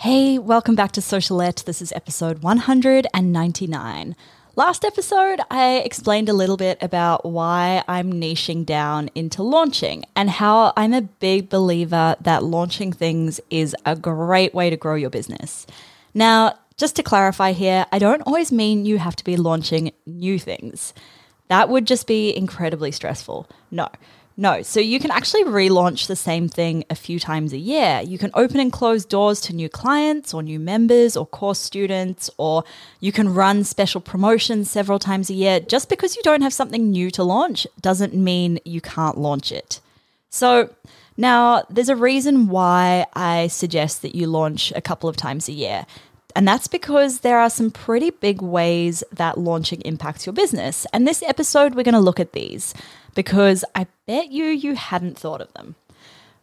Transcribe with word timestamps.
Hey, 0.00 0.38
welcome 0.38 0.74
back 0.76 0.92
to 0.92 1.02
Socialette. 1.02 1.64
This 1.64 1.82
is 1.82 1.92
episode 1.92 2.42
199. 2.42 4.16
Last 4.56 4.82
episode, 4.82 5.40
I 5.50 5.82
explained 5.84 6.30
a 6.30 6.32
little 6.32 6.56
bit 6.56 6.78
about 6.80 7.26
why 7.26 7.84
I'm 7.86 8.10
niching 8.14 8.64
down 8.64 9.10
into 9.14 9.42
launching 9.42 10.06
and 10.16 10.30
how 10.30 10.72
I'm 10.74 10.94
a 10.94 11.02
big 11.02 11.50
believer 11.50 12.16
that 12.18 12.42
launching 12.42 12.94
things 12.94 13.42
is 13.50 13.76
a 13.84 13.94
great 13.94 14.54
way 14.54 14.70
to 14.70 14.76
grow 14.78 14.94
your 14.94 15.10
business. 15.10 15.66
Now, 16.14 16.58
just 16.78 16.96
to 16.96 17.02
clarify 17.02 17.52
here, 17.52 17.84
I 17.92 17.98
don't 17.98 18.22
always 18.22 18.50
mean 18.50 18.86
you 18.86 18.96
have 18.96 19.16
to 19.16 19.24
be 19.24 19.36
launching 19.36 19.92
new 20.06 20.38
things. 20.38 20.94
That 21.48 21.68
would 21.68 21.86
just 21.86 22.06
be 22.06 22.34
incredibly 22.34 22.90
stressful. 22.90 23.50
No. 23.70 23.90
No, 24.40 24.62
so 24.62 24.80
you 24.80 24.98
can 24.98 25.10
actually 25.10 25.44
relaunch 25.44 26.06
the 26.06 26.16
same 26.16 26.48
thing 26.48 26.84
a 26.88 26.94
few 26.94 27.20
times 27.20 27.52
a 27.52 27.58
year. 27.58 28.00
You 28.02 28.16
can 28.16 28.30
open 28.32 28.58
and 28.58 28.72
close 28.72 29.04
doors 29.04 29.38
to 29.42 29.52
new 29.52 29.68
clients 29.68 30.32
or 30.32 30.42
new 30.42 30.58
members 30.58 31.14
or 31.14 31.26
course 31.26 31.58
students, 31.58 32.30
or 32.38 32.64
you 33.00 33.12
can 33.12 33.34
run 33.34 33.64
special 33.64 34.00
promotions 34.00 34.70
several 34.70 34.98
times 34.98 35.28
a 35.28 35.34
year. 35.34 35.60
Just 35.60 35.90
because 35.90 36.16
you 36.16 36.22
don't 36.22 36.40
have 36.40 36.54
something 36.54 36.90
new 36.90 37.10
to 37.10 37.22
launch 37.22 37.66
doesn't 37.82 38.14
mean 38.14 38.58
you 38.64 38.80
can't 38.80 39.18
launch 39.18 39.52
it. 39.52 39.78
So, 40.30 40.70
now 41.18 41.64
there's 41.68 41.90
a 41.90 41.94
reason 41.94 42.48
why 42.48 43.04
I 43.12 43.48
suggest 43.48 44.00
that 44.00 44.14
you 44.14 44.26
launch 44.26 44.72
a 44.74 44.80
couple 44.80 45.10
of 45.10 45.18
times 45.18 45.50
a 45.50 45.52
year. 45.52 45.84
And 46.34 46.48
that's 46.48 46.68
because 46.68 47.20
there 47.20 47.38
are 47.38 47.50
some 47.50 47.70
pretty 47.70 48.08
big 48.08 48.40
ways 48.40 49.04
that 49.12 49.36
launching 49.36 49.82
impacts 49.82 50.24
your 50.24 50.32
business. 50.32 50.86
And 50.94 51.06
this 51.06 51.22
episode, 51.24 51.74
we're 51.74 51.82
going 51.82 51.92
to 51.92 52.00
look 52.00 52.20
at 52.20 52.32
these 52.32 52.72
because 53.14 53.64
I 53.74 53.86
bet 54.06 54.30
you 54.30 54.46
you 54.46 54.74
hadn't 54.74 55.18
thought 55.18 55.40
of 55.40 55.52
them. 55.54 55.74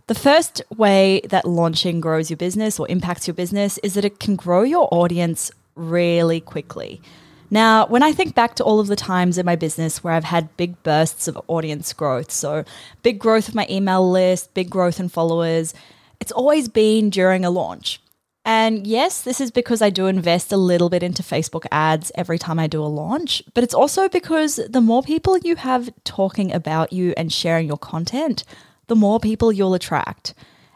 The 0.08 0.16
first 0.16 0.62
way 0.76 1.22
that 1.26 1.46
launching 1.46 2.00
grows 2.00 2.30
your 2.30 2.38
business 2.38 2.80
or 2.80 2.88
impacts 2.88 3.28
your 3.28 3.34
business 3.34 3.78
is 3.80 3.94
that 3.96 4.06
it 4.06 4.20
can 4.20 4.36
grow 4.36 4.64
your 4.64 4.88
audience 4.92 5.52
really 5.76 6.40
quickly. 6.40 7.02
Now, 7.50 7.88
when 7.88 8.04
I 8.04 8.12
think 8.12 8.36
back 8.36 8.56
to 8.56 8.64
all 8.64 8.80
of 8.80 8.88
the 8.88 8.96
times 8.96 9.38
in 9.38 9.46
my 9.46 9.56
business 9.56 10.04
where 10.04 10.14
I've 10.14 10.26
had 10.26 10.56
big 10.58 10.82
bursts 10.84 11.28
of 11.28 11.40
audience 11.48 11.94
growth, 11.94 12.32
so 12.32 12.66
big 13.04 13.20
growth 13.20 13.48
of 13.48 13.56
my 13.56 13.66
email 13.70 14.10
list, 14.10 14.54
big 14.54 14.70
growth 14.70 15.00
in 15.00 15.08
followers, 15.08 15.74
it's 16.20 16.32
always 16.32 16.68
been 16.68 17.10
during 17.10 17.46
a 17.46 17.50
launch. 17.50 18.02
And 18.48 18.88
yes, 18.88 19.24
this 19.24 19.42
is 19.42 19.52
because 19.52 19.82
I 19.82 19.90
do 19.90 20.08
invest 20.08 20.54
a 20.54 20.58
little 20.58 20.88
bit 20.88 21.04
into 21.04 21.22
Facebook 21.22 21.66
ads 21.70 22.14
every 22.16 22.40
time 22.40 22.60
I 22.60 22.68
do 22.68 22.82
a 22.82 22.88
launch, 22.88 23.44
but 23.54 23.62
it's 23.62 23.74
also 23.74 24.08
because 24.08 24.56
the 24.70 24.80
more 24.80 25.04
people 25.04 25.38
you 25.38 25.58
have 25.58 25.90
talking 26.06 26.54
about 26.54 26.94
you 26.94 27.14
and 27.18 27.32
sharing 27.32 27.68
your 27.68 27.78
content, 27.78 28.46
the 28.88 28.96
more 28.96 29.20
people 29.20 29.52
you'll 29.52 29.74
attract. 29.74 30.34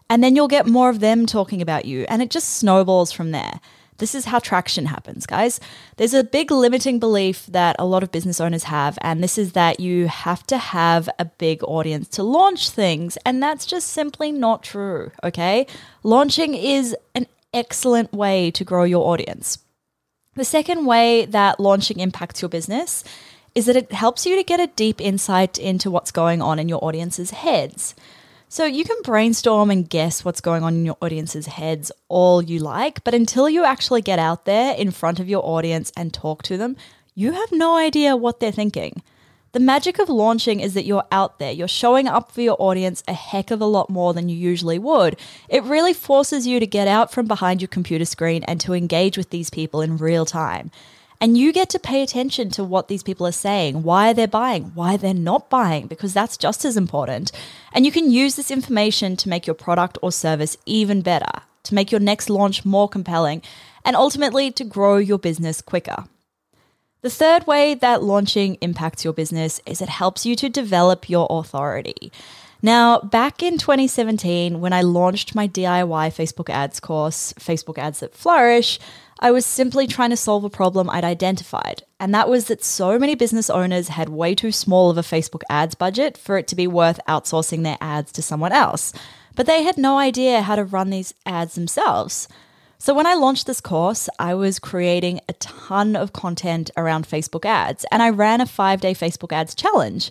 And 0.09 0.21
then 0.21 0.35
you'll 0.35 0.49
get 0.49 0.67
more 0.67 0.89
of 0.89 0.99
them 0.99 1.25
talking 1.25 1.61
about 1.61 1.85
you, 1.85 2.05
and 2.09 2.21
it 2.21 2.29
just 2.29 2.57
snowballs 2.57 3.13
from 3.13 3.31
there. 3.31 3.61
This 3.99 4.15
is 4.15 4.25
how 4.25 4.39
traction 4.39 4.87
happens, 4.87 5.25
guys. 5.25 5.61
There's 5.95 6.13
a 6.13 6.25
big 6.25 6.51
limiting 6.51 6.99
belief 6.99 7.45
that 7.45 7.77
a 7.79 7.85
lot 7.85 8.03
of 8.03 8.11
business 8.11 8.41
owners 8.41 8.63
have, 8.63 8.97
and 9.01 9.23
this 9.23 9.37
is 9.37 9.53
that 9.53 9.79
you 9.79 10.07
have 10.07 10.45
to 10.47 10.57
have 10.57 11.07
a 11.17 11.23
big 11.23 11.63
audience 11.63 12.09
to 12.09 12.23
launch 12.23 12.69
things, 12.69 13.17
and 13.25 13.41
that's 13.41 13.65
just 13.65 13.87
simply 13.87 14.33
not 14.33 14.61
true, 14.61 15.11
okay? 15.23 15.67
Launching 16.03 16.53
is 16.53 16.93
an 17.15 17.27
excellent 17.53 18.13
way 18.13 18.51
to 18.51 18.63
grow 18.63 18.83
your 18.83 19.11
audience. 19.11 19.59
The 20.35 20.45
second 20.45 20.85
way 20.85 21.25
that 21.25 21.59
launching 21.59 21.99
impacts 21.99 22.41
your 22.41 22.49
business 22.49 23.03
is 23.53 23.65
that 23.65 23.75
it 23.75 23.91
helps 23.91 24.25
you 24.25 24.35
to 24.37 24.43
get 24.43 24.61
a 24.61 24.67
deep 24.67 25.01
insight 25.01 25.57
into 25.57 25.91
what's 25.91 26.11
going 26.11 26.41
on 26.41 26.57
in 26.57 26.69
your 26.69 26.83
audience's 26.83 27.31
heads. 27.31 27.95
So 28.47 28.65
you 28.65 28.83
can 28.83 29.01
brainstorm 29.03 29.71
and 29.71 29.89
guess 29.89 30.25
what's 30.25 30.41
going 30.41 30.63
on 30.63 30.75
in 30.75 30.85
your 30.85 30.97
audience's 31.01 31.47
heads 31.47 31.91
all 32.07 32.41
you 32.41 32.59
like, 32.59 33.03
but 33.03 33.13
until 33.13 33.49
you 33.49 33.63
actually 33.63 34.01
get 34.01 34.19
out 34.19 34.45
there 34.45 34.75
in 34.75 34.91
front 34.91 35.19
of 35.19 35.29
your 35.29 35.45
audience 35.45 35.91
and 35.95 36.13
talk 36.13 36.43
to 36.43 36.57
them, 36.57 36.75
you 37.15 37.33
have 37.33 37.51
no 37.51 37.75
idea 37.75 38.15
what 38.15 38.39
they're 38.39 38.51
thinking. 38.51 39.01
The 39.53 39.59
magic 39.59 39.99
of 39.99 40.07
launching 40.07 40.61
is 40.61 40.75
that 40.75 40.85
you're 40.85 41.03
out 41.11 41.37
there, 41.37 41.51
you're 41.51 41.67
showing 41.67 42.07
up 42.07 42.31
for 42.31 42.39
your 42.39 42.55
audience 42.57 43.03
a 43.05 43.13
heck 43.13 43.51
of 43.51 43.59
a 43.59 43.65
lot 43.65 43.89
more 43.89 44.13
than 44.13 44.29
you 44.29 44.37
usually 44.37 44.79
would. 44.79 45.19
It 45.49 45.65
really 45.65 45.91
forces 45.91 46.47
you 46.47 46.61
to 46.61 46.65
get 46.65 46.87
out 46.87 47.11
from 47.11 47.25
behind 47.25 47.61
your 47.61 47.67
computer 47.67 48.05
screen 48.05 48.43
and 48.45 48.61
to 48.61 48.73
engage 48.73 49.17
with 49.17 49.29
these 49.29 49.49
people 49.49 49.81
in 49.81 49.97
real 49.97 50.25
time. 50.25 50.71
And 51.19 51.37
you 51.37 51.51
get 51.51 51.69
to 51.71 51.79
pay 51.79 52.01
attention 52.01 52.49
to 52.51 52.63
what 52.63 52.87
these 52.87 53.03
people 53.03 53.27
are 53.27 53.33
saying, 53.33 53.83
why 53.83 54.13
they're 54.13 54.25
buying, 54.25 54.71
why 54.73 54.95
they're 54.95 55.13
not 55.13 55.49
buying, 55.49 55.87
because 55.87 56.13
that's 56.13 56.37
just 56.37 56.63
as 56.63 56.77
important. 56.77 57.33
And 57.73 57.85
you 57.85 57.91
can 57.91 58.09
use 58.09 58.37
this 58.37 58.51
information 58.51 59.17
to 59.17 59.27
make 59.27 59.45
your 59.45 59.53
product 59.53 59.97
or 60.01 60.13
service 60.13 60.55
even 60.65 61.01
better, 61.01 61.41
to 61.63 61.75
make 61.75 61.91
your 61.91 61.99
next 61.99 62.29
launch 62.29 62.63
more 62.63 62.87
compelling, 62.87 63.41
and 63.83 63.97
ultimately 63.97 64.49
to 64.51 64.63
grow 64.63 64.95
your 64.95 65.19
business 65.19 65.61
quicker. 65.61 66.05
The 67.01 67.09
third 67.09 67.47
way 67.47 67.73
that 67.73 68.03
launching 68.03 68.59
impacts 68.61 69.03
your 69.03 69.13
business 69.13 69.59
is 69.65 69.81
it 69.81 69.89
helps 69.89 70.23
you 70.23 70.35
to 70.35 70.49
develop 70.49 71.09
your 71.09 71.25
authority. 71.31 72.11
Now, 72.61 72.99
back 72.99 73.41
in 73.41 73.57
2017, 73.57 74.61
when 74.61 74.71
I 74.71 74.83
launched 74.83 75.33
my 75.33 75.47
DIY 75.47 76.13
Facebook 76.13 76.51
ads 76.51 76.79
course, 76.79 77.33
Facebook 77.39 77.79
Ads 77.79 78.01
That 78.01 78.13
Flourish, 78.13 78.79
I 79.19 79.31
was 79.31 79.47
simply 79.47 79.87
trying 79.87 80.11
to 80.11 80.17
solve 80.17 80.43
a 80.43 80.49
problem 80.49 80.91
I'd 80.91 81.03
identified. 81.03 81.81
And 81.99 82.13
that 82.13 82.29
was 82.29 82.45
that 82.45 82.63
so 82.63 82.99
many 82.99 83.15
business 83.15 83.49
owners 83.49 83.87
had 83.87 84.09
way 84.09 84.35
too 84.35 84.51
small 84.51 84.91
of 84.91 84.97
a 84.99 85.01
Facebook 85.01 85.41
ads 85.49 85.73
budget 85.73 86.19
for 86.19 86.37
it 86.37 86.47
to 86.49 86.55
be 86.55 86.67
worth 86.67 86.99
outsourcing 87.07 87.63
their 87.63 87.77
ads 87.81 88.11
to 88.11 88.21
someone 88.21 88.51
else. 88.51 88.93
But 89.35 89.47
they 89.47 89.63
had 89.63 89.79
no 89.79 89.97
idea 89.97 90.43
how 90.43 90.55
to 90.55 90.63
run 90.63 90.91
these 90.91 91.15
ads 91.25 91.55
themselves. 91.55 92.27
So, 92.81 92.95
when 92.95 93.05
I 93.05 93.13
launched 93.13 93.45
this 93.45 93.61
course, 93.61 94.09
I 94.17 94.33
was 94.33 94.57
creating 94.57 95.19
a 95.29 95.33
ton 95.33 95.95
of 95.95 96.13
content 96.13 96.71
around 96.75 97.07
Facebook 97.07 97.45
ads 97.45 97.85
and 97.91 98.01
I 98.01 98.09
ran 98.09 98.41
a 98.41 98.47
five 98.47 98.81
day 98.81 98.95
Facebook 98.95 99.31
ads 99.31 99.53
challenge. 99.53 100.09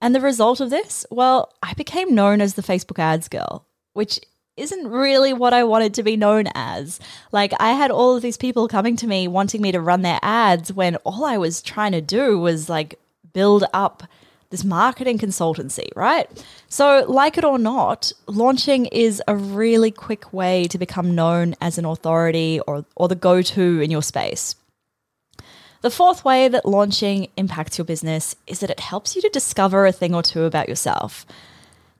And 0.00 0.14
the 0.14 0.20
result 0.20 0.60
of 0.60 0.70
this, 0.70 1.04
well, 1.10 1.52
I 1.60 1.74
became 1.74 2.14
known 2.14 2.40
as 2.40 2.54
the 2.54 2.62
Facebook 2.62 3.00
ads 3.00 3.26
girl, 3.26 3.66
which 3.94 4.20
isn't 4.56 4.86
really 4.86 5.32
what 5.32 5.52
I 5.52 5.64
wanted 5.64 5.92
to 5.94 6.04
be 6.04 6.16
known 6.16 6.44
as. 6.54 7.00
Like, 7.32 7.52
I 7.58 7.72
had 7.72 7.90
all 7.90 8.14
of 8.14 8.22
these 8.22 8.36
people 8.36 8.68
coming 8.68 8.94
to 8.98 9.08
me 9.08 9.26
wanting 9.26 9.60
me 9.60 9.72
to 9.72 9.80
run 9.80 10.02
their 10.02 10.20
ads 10.22 10.72
when 10.72 10.94
all 10.98 11.24
I 11.24 11.36
was 11.36 11.60
trying 11.60 11.90
to 11.92 12.00
do 12.00 12.38
was 12.38 12.68
like 12.68 12.96
build 13.32 13.64
up 13.74 14.04
this 14.50 14.64
marketing 14.64 15.18
consultancy, 15.18 15.88
right? 15.94 16.26
So, 16.68 17.04
like 17.06 17.36
it 17.36 17.44
or 17.44 17.58
not, 17.58 18.12
launching 18.26 18.86
is 18.86 19.22
a 19.28 19.36
really 19.36 19.90
quick 19.90 20.32
way 20.32 20.64
to 20.68 20.78
become 20.78 21.14
known 21.14 21.54
as 21.60 21.76
an 21.78 21.84
authority 21.84 22.60
or, 22.66 22.84
or 22.96 23.08
the 23.08 23.14
go 23.14 23.42
to 23.42 23.80
in 23.80 23.90
your 23.90 24.02
space. 24.02 24.54
The 25.80 25.90
fourth 25.90 26.24
way 26.24 26.48
that 26.48 26.64
launching 26.64 27.28
impacts 27.36 27.78
your 27.78 27.84
business 27.84 28.34
is 28.46 28.60
that 28.60 28.70
it 28.70 28.80
helps 28.80 29.14
you 29.14 29.22
to 29.22 29.28
discover 29.28 29.86
a 29.86 29.92
thing 29.92 30.14
or 30.14 30.22
two 30.22 30.44
about 30.44 30.68
yourself. 30.68 31.24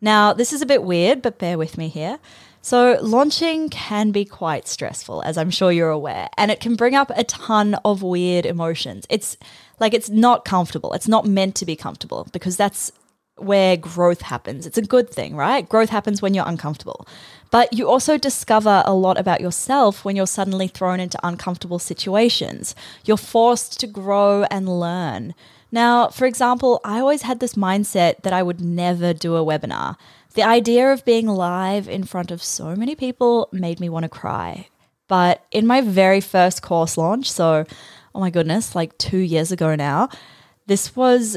Now, 0.01 0.33
this 0.33 0.53
is 0.53 0.63
a 0.63 0.67
bit 0.67 0.83
weird, 0.83 1.23
but 1.23 1.39
bear 1.39 1.59
with 1.59 1.79
me 1.79 1.89
here. 1.89 2.19
So, 2.61 2.99
launching 3.01 3.69
can 3.69 4.11
be 4.11 4.25
quite 4.25 4.67
stressful, 4.69 5.23
as 5.23 5.39
I'm 5.39 5.51
sure 5.51 5.73
you're 5.73 5.91
aware, 5.91 6.29
and 6.37 6.51
it 6.51 6.61
can 6.61 6.75
bring 6.75 6.95
up 6.95 7.11
a 7.17 7.25
ton 7.25 7.75
of 7.85 8.03
weird 8.03 8.45
emotions. 8.45 9.07
It's 9.09 9.37
like 9.81 9.95
it's 9.95 10.11
not 10.11 10.45
comfortable. 10.45 10.93
It's 10.93 11.09
not 11.09 11.25
meant 11.25 11.55
to 11.57 11.67
be 11.67 11.77
comfortable 11.77 12.27
because 12.33 12.57
that's 12.57 12.93
where 13.37 13.77
growth 13.77 14.23
happens. 14.23 14.67
It's 14.67 14.79
a 14.79 14.83
good 14.83 15.09
thing, 15.09 15.37
right? 15.37 15.69
Growth 15.69 15.91
happens 15.91 16.21
when 16.21 16.35
you're 16.35 16.49
uncomfortable. 16.49 17.07
But 17.51 17.73
you 17.73 17.89
also 17.89 18.19
discover 18.19 18.83
a 18.85 18.95
lot 18.95 19.19
about 19.19 19.41
yourself 19.41 20.05
when 20.05 20.17
you're 20.17 20.27
suddenly 20.27 20.69
thrown 20.69 21.01
into 21.01 21.19
uncomfortable 21.23 21.79
situations. 21.79 22.75
You're 23.05 23.17
forced 23.17 23.81
to 23.81 23.87
grow 23.87 24.45
and 24.51 24.69
learn. 24.81 25.35
Now, 25.71 26.09
for 26.09 26.27
example, 26.27 26.81
I 26.85 26.99
always 26.99 27.23
had 27.23 27.41
this 27.41 27.55
mindset 27.55 28.23
that 28.23 28.33
I 28.33 28.43
would 28.43 28.61
never 28.61 29.13
do 29.13 29.37
a 29.37 29.45
webinar. 29.45 29.97
The 30.39 30.45
idea 30.45 30.93
of 30.93 31.05
being 31.05 31.27
live 31.27 31.89
in 31.89 32.05
front 32.05 32.31
of 32.31 32.45
so 32.45 32.77
many 32.77 32.95
people 32.95 33.49
made 33.51 33.81
me 33.81 33.89
want 33.89 34.05
to 34.05 34.09
cry. 34.09 34.69
But 35.09 35.45
in 35.51 35.67
my 35.67 35.81
very 35.81 36.21
first 36.21 36.63
course 36.63 36.97
launch, 36.97 37.29
so 37.29 37.67
oh 38.15 38.21
my 38.21 38.31
goodness, 38.31 38.77
like 38.77 38.97
two 38.99 39.19
years 39.19 39.51
ago 39.51 39.75
now. 39.75 40.11
This 40.69 40.95
was 40.95 41.37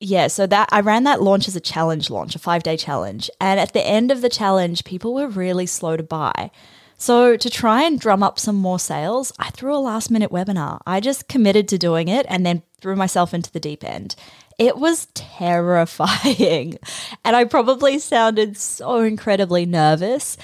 yeah, 0.00 0.26
so 0.26 0.46
that 0.48 0.68
I 0.70 0.80
ran 0.80 1.04
that 1.04 1.22
launch 1.22 1.48
as 1.48 1.56
a 1.56 1.60
challenge 1.60 2.10
launch, 2.10 2.34
a 2.34 2.38
five 2.38 2.62
day 2.62 2.76
challenge. 2.76 3.30
And 3.40 3.58
at 3.58 3.72
the 3.72 3.80
end 3.80 4.10
of 4.10 4.20
the 4.20 4.28
challenge, 4.28 4.84
people 4.84 5.14
were 5.14 5.28
really 5.28 5.64
slow 5.64 5.96
to 5.96 6.02
buy. 6.02 6.50
So, 6.98 7.36
to 7.36 7.50
try 7.50 7.84
and 7.84 7.98
drum 7.98 8.22
up 8.22 8.38
some 8.38 8.56
more 8.56 8.78
sales, 8.78 9.32
I 9.38 9.50
threw 9.50 9.74
a 9.74 9.78
last 9.78 10.10
minute 10.10 10.30
webinar. 10.30 10.80
I 10.86 11.00
just 11.00 11.28
committed 11.28 11.68
to 11.68 11.78
doing 11.78 12.08
it 12.08 12.26
and 12.28 12.44
then 12.44 12.62
threw 12.80 12.96
myself 12.96 13.32
into 13.32 13.50
the 13.50 13.60
deep 13.60 13.84
end. 13.84 14.14
It 14.58 14.78
was 14.78 15.06
terrifying. 15.14 16.78
And 17.24 17.36
I 17.36 17.44
probably 17.44 17.98
sounded 17.98 18.56
so 18.56 19.00
incredibly 19.00 19.66
nervous. 19.66 20.36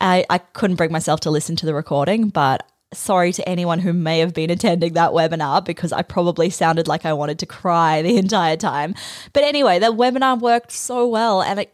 I, 0.00 0.24
I 0.28 0.38
couldn't 0.38 0.76
bring 0.76 0.92
myself 0.92 1.20
to 1.20 1.30
listen 1.30 1.56
to 1.56 1.66
the 1.66 1.74
recording, 1.74 2.28
but 2.30 2.66
sorry 2.92 3.32
to 3.32 3.48
anyone 3.48 3.78
who 3.78 3.92
may 3.92 4.18
have 4.18 4.34
been 4.34 4.50
attending 4.50 4.94
that 4.94 5.12
webinar 5.12 5.64
because 5.64 5.92
I 5.92 6.02
probably 6.02 6.50
sounded 6.50 6.88
like 6.88 7.06
I 7.06 7.12
wanted 7.12 7.38
to 7.40 7.46
cry 7.46 8.02
the 8.02 8.16
entire 8.16 8.56
time. 8.56 8.94
But 9.32 9.44
anyway, 9.44 9.78
the 9.78 9.92
webinar 9.92 10.40
worked 10.40 10.72
so 10.72 11.06
well 11.06 11.42
and 11.42 11.60
it, 11.60 11.72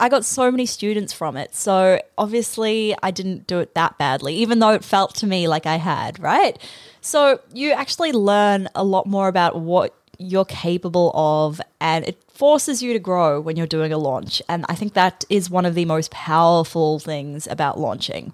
I 0.00 0.08
got 0.10 0.24
so 0.24 0.50
many 0.50 0.66
students 0.66 1.14
from 1.14 1.36
it. 1.36 1.54
So 1.54 2.00
obviously, 2.18 2.94
I 3.02 3.10
didn't 3.10 3.46
do 3.46 3.60
it 3.60 3.74
that 3.74 3.96
badly, 3.96 4.34
even 4.36 4.58
though 4.58 4.72
it 4.72 4.84
felt 4.84 5.14
to 5.16 5.26
me 5.26 5.48
like 5.48 5.64
I 5.64 5.76
had, 5.76 6.20
right? 6.20 6.58
So 7.00 7.40
you 7.54 7.72
actually 7.72 8.12
learn 8.12 8.68
a 8.74 8.84
lot 8.84 9.06
more 9.06 9.28
about 9.28 9.58
what 9.58 9.94
you're 10.22 10.44
capable 10.44 11.10
of 11.14 11.60
and 11.80 12.04
it 12.06 12.22
forces 12.28 12.82
you 12.82 12.92
to 12.92 12.98
grow 12.98 13.40
when 13.40 13.56
you're 13.56 13.66
doing 13.66 13.92
a 13.92 13.98
launch. 13.98 14.42
And 14.48 14.64
I 14.68 14.74
think 14.74 14.94
that 14.94 15.24
is 15.28 15.50
one 15.50 15.66
of 15.66 15.74
the 15.74 15.84
most 15.84 16.10
powerful 16.10 16.98
things 16.98 17.46
about 17.46 17.78
launching. 17.78 18.32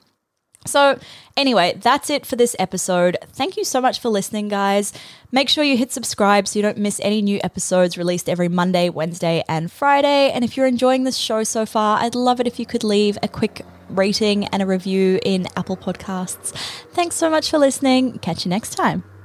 So, 0.67 0.99
anyway, 1.37 1.79
that's 1.81 2.11
it 2.11 2.27
for 2.27 2.37
this 2.37 2.55
episode. 2.59 3.17
Thank 3.33 3.57
you 3.57 3.65
so 3.65 3.81
much 3.81 4.01
for 4.01 4.09
listening, 4.09 4.49
guys. 4.49 4.93
Make 5.33 5.49
sure 5.49 5.65
you 5.65 5.77
hit 5.77 5.93
subscribe 5.93 6.47
so 6.47 6.59
you 6.59 6.63
don't 6.63 6.79
miss 6.79 7.01
any 7.03 7.23
new 7.23 7.41
episodes 7.43 7.97
released 7.97 8.29
every 8.29 8.49
Monday, 8.49 8.91
Wednesday, 8.91 9.43
and 9.49 9.71
Friday. 9.71 10.31
And 10.31 10.45
if 10.45 10.57
you're 10.57 10.67
enjoying 10.67 11.05
this 11.05 11.17
show 11.17 11.43
so 11.45 11.65
far, 11.65 12.01
I'd 12.01 12.15
love 12.15 12.41
it 12.41 12.47
if 12.47 12.59
you 12.59 12.67
could 12.67 12.85
leave 12.85 13.17
a 13.23 13.29
quick 13.29 13.65
rating 13.89 14.45
and 14.47 14.63
a 14.63 14.67
review 14.67 15.19
in 15.25 15.47
Apple 15.57 15.77
Podcasts. 15.77 16.51
Thanks 16.93 17.17
so 17.17 17.31
much 17.31 17.51
for 17.51 17.59
listening. 17.59 18.19
Catch 18.19 18.45
you 18.45 18.51
next 18.51 18.75
time. 18.75 19.18